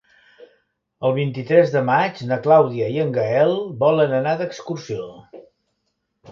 [1.09, 3.55] El vint-i-tres de maig na Clàudia i en Gaël
[3.87, 5.09] volen anar d'excursió.